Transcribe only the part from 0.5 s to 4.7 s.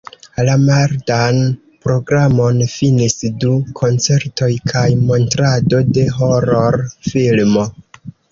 mardan programon finis du koncertoj